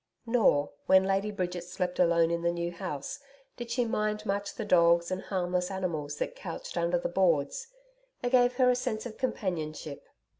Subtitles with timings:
[0.25, 3.19] Nor, when Lady Bridget slept alone in the new house,
[3.55, 7.67] did she mind much the dogs and harmless animals that couched under the boards,
[8.23, 10.07] they gave her a sense of companionship.